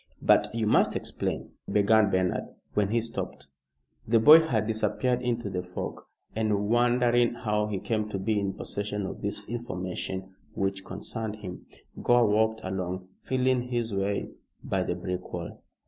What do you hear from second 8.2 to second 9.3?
in possession of